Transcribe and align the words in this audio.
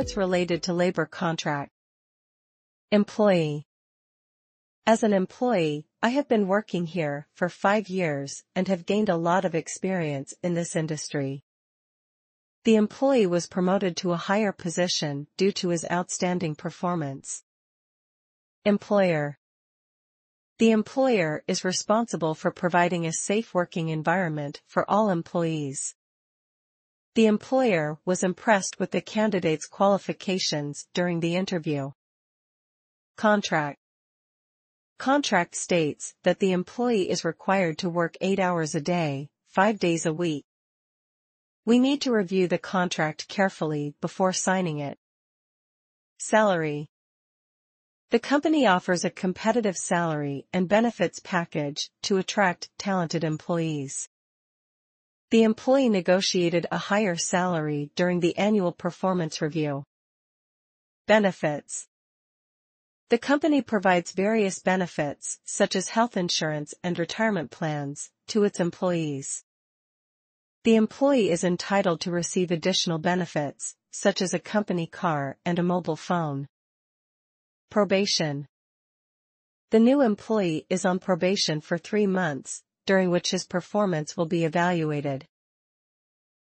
Rights 0.00 0.16
related 0.16 0.62
to 0.62 0.72
labor 0.72 1.04
contract. 1.04 1.70
Employee. 2.90 3.66
As 4.86 5.02
an 5.02 5.12
employee, 5.12 5.84
I 6.02 6.08
have 6.08 6.26
been 6.26 6.48
working 6.48 6.86
here 6.86 7.28
for 7.34 7.50
five 7.50 7.90
years 7.90 8.42
and 8.54 8.66
have 8.68 8.86
gained 8.86 9.10
a 9.10 9.18
lot 9.18 9.44
of 9.44 9.54
experience 9.54 10.32
in 10.42 10.54
this 10.54 10.74
industry. 10.74 11.44
The 12.64 12.76
employee 12.76 13.26
was 13.26 13.46
promoted 13.46 13.94
to 13.98 14.12
a 14.12 14.16
higher 14.16 14.52
position 14.52 15.26
due 15.36 15.52
to 15.60 15.68
his 15.68 15.84
outstanding 15.92 16.54
performance. 16.54 17.42
Employer. 18.64 19.38
The 20.56 20.70
employer 20.70 21.44
is 21.46 21.62
responsible 21.62 22.34
for 22.34 22.50
providing 22.50 23.04
a 23.04 23.12
safe 23.12 23.52
working 23.52 23.90
environment 23.90 24.62
for 24.66 24.90
all 24.90 25.10
employees. 25.10 25.94
The 27.14 27.26
employer 27.26 27.98
was 28.04 28.22
impressed 28.22 28.78
with 28.78 28.92
the 28.92 29.00
candidate's 29.00 29.66
qualifications 29.66 30.86
during 30.94 31.18
the 31.18 31.34
interview. 31.34 31.90
Contract. 33.16 33.78
Contract 34.96 35.56
states 35.56 36.14
that 36.22 36.38
the 36.38 36.52
employee 36.52 37.10
is 37.10 37.24
required 37.24 37.78
to 37.78 37.88
work 37.88 38.16
8 38.20 38.38
hours 38.38 38.74
a 38.76 38.80
day, 38.80 39.28
5 39.48 39.80
days 39.80 40.06
a 40.06 40.12
week. 40.12 40.44
We 41.64 41.78
need 41.78 42.00
to 42.02 42.12
review 42.12 42.46
the 42.46 42.58
contract 42.58 43.26
carefully 43.26 43.94
before 44.00 44.32
signing 44.32 44.78
it. 44.78 44.96
Salary. 46.18 46.88
The 48.10 48.18
company 48.20 48.66
offers 48.66 49.04
a 49.04 49.10
competitive 49.10 49.76
salary 49.76 50.46
and 50.52 50.68
benefits 50.68 51.18
package 51.18 51.90
to 52.02 52.18
attract 52.18 52.70
talented 52.78 53.24
employees. 53.24 54.08
The 55.30 55.44
employee 55.44 55.88
negotiated 55.88 56.66
a 56.72 56.78
higher 56.78 57.14
salary 57.14 57.90
during 57.94 58.18
the 58.18 58.36
annual 58.36 58.72
performance 58.72 59.40
review. 59.40 59.84
Benefits. 61.06 61.86
The 63.10 63.18
company 63.18 63.62
provides 63.62 64.10
various 64.10 64.58
benefits, 64.58 65.38
such 65.44 65.76
as 65.76 65.90
health 65.90 66.16
insurance 66.16 66.74
and 66.82 66.98
retirement 66.98 67.52
plans, 67.52 68.10
to 68.28 68.42
its 68.42 68.58
employees. 68.58 69.44
The 70.64 70.74
employee 70.74 71.30
is 71.30 71.44
entitled 71.44 72.00
to 72.02 72.10
receive 72.10 72.50
additional 72.50 72.98
benefits, 72.98 73.76
such 73.92 74.20
as 74.20 74.34
a 74.34 74.40
company 74.40 74.86
car 74.88 75.38
and 75.44 75.60
a 75.60 75.62
mobile 75.62 75.96
phone. 75.96 76.48
Probation. 77.70 78.48
The 79.70 79.78
new 79.78 80.00
employee 80.00 80.66
is 80.68 80.84
on 80.84 80.98
probation 80.98 81.60
for 81.60 81.78
three 81.78 82.08
months, 82.08 82.64
during 82.86 83.10
which 83.10 83.30
his 83.30 83.44
performance 83.44 84.16
will 84.16 84.26
be 84.26 84.44
evaluated. 84.44 85.26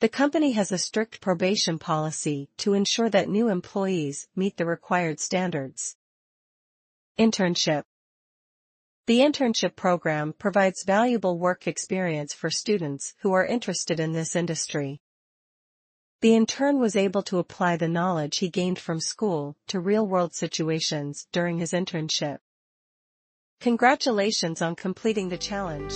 The 0.00 0.08
company 0.08 0.52
has 0.52 0.72
a 0.72 0.78
strict 0.78 1.20
probation 1.20 1.78
policy 1.78 2.48
to 2.56 2.74
ensure 2.74 3.08
that 3.10 3.28
new 3.28 3.48
employees 3.48 4.26
meet 4.34 4.56
the 4.56 4.66
required 4.66 5.20
standards. 5.20 5.96
Internship. 7.18 7.84
The 9.06 9.18
internship 9.18 9.76
program 9.76 10.32
provides 10.32 10.84
valuable 10.84 11.38
work 11.38 11.66
experience 11.66 12.32
for 12.32 12.50
students 12.50 13.14
who 13.20 13.32
are 13.32 13.46
interested 13.46 14.00
in 14.00 14.12
this 14.12 14.34
industry. 14.34 15.00
The 16.20 16.34
intern 16.36 16.78
was 16.78 16.94
able 16.94 17.22
to 17.24 17.38
apply 17.38 17.76
the 17.76 17.88
knowledge 17.88 18.38
he 18.38 18.48
gained 18.48 18.78
from 18.78 19.00
school 19.00 19.56
to 19.66 19.80
real-world 19.80 20.34
situations 20.34 21.26
during 21.32 21.58
his 21.58 21.72
internship. 21.72 22.38
Congratulations 23.62 24.60
on 24.60 24.74
completing 24.74 25.28
the 25.28 25.38
challenge. 25.38 25.94